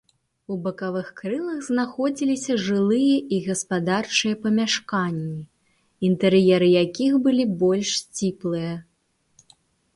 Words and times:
У 0.53 0.55
бакавых 0.61 1.09
крылах 1.19 1.59
знаходзіліся 1.67 2.55
жылыя 2.69 3.17
і 3.37 3.39
гаспадарчыя 3.49 4.39
памяшканні, 4.47 5.39
інтэр'еры 6.11 6.73
якіх 6.83 7.11
былі 7.29 7.43
больш 7.63 7.97
сціплыя. 8.03 8.73